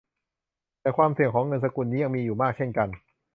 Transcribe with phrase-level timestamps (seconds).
[0.81, 2.87] แต่ความเสี่ยงของเงินสกุลนี้ก็ยังมีอยู่มากเช่นกัน